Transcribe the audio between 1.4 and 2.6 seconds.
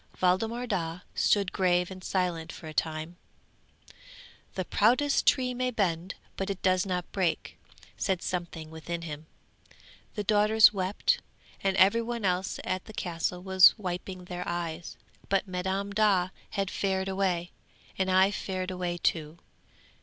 grave and silent